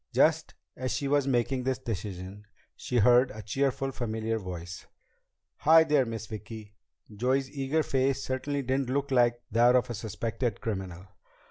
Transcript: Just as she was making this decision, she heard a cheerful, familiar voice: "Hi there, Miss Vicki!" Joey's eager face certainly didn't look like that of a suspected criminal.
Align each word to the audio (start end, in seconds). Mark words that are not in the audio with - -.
Just 0.13 0.55
as 0.75 0.89
she 0.91 1.07
was 1.07 1.27
making 1.27 1.61
this 1.61 1.77
decision, 1.77 2.47
she 2.75 2.97
heard 2.97 3.29
a 3.29 3.43
cheerful, 3.43 3.91
familiar 3.91 4.39
voice: 4.39 4.87
"Hi 5.57 5.83
there, 5.83 6.07
Miss 6.07 6.25
Vicki!" 6.25 6.73
Joey's 7.15 7.51
eager 7.51 7.83
face 7.83 8.23
certainly 8.23 8.63
didn't 8.63 8.89
look 8.89 9.11
like 9.11 9.43
that 9.51 9.75
of 9.75 9.91
a 9.91 9.93
suspected 9.93 10.59
criminal. 10.59 11.05